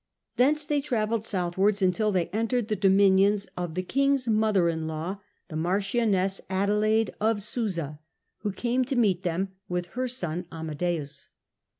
Thence 0.35 0.65
they 0.65 0.81
travelled 0.81 1.25
southwards 1.25 1.79
until 1.79 2.11
they 2.11 2.25
entered 2.29 2.69
the 2.69 2.75
dominions 2.75 3.45
of 3.55 3.75
the 3.75 3.83
king's 3.83 4.27
mother 4.27 4.67
in 4.67 4.87
law, 4.87 5.21
the 5.49 5.55
marchioness 5.55 6.41
Digitized 6.41 6.47
by 6.47 6.55
VjOOQIC 6.55 6.57
Caj^ossa 6.57 6.57
I2y 6.59 6.63
Adelaide 6.63 7.15
of 7.21 7.43
Susa, 7.43 7.99
who 8.39 8.51
came 8.51 8.85
to 8.85 8.95
meet 8.95 9.21
them, 9.21 9.49
with 9.69 9.85
her 9.93 10.07
son, 10.07 10.45
Amadens. 10.51 11.27